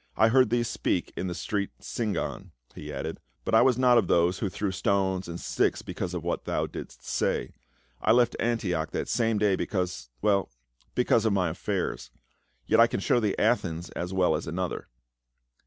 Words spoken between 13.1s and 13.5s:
thee